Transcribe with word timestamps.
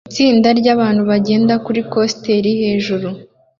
Itsinda 0.09 0.47
ryabantu 0.59 1.01
bagenda 1.09 1.53
kuri 1.65 1.79
coaster 1.91 2.45
hejuru 2.61 3.07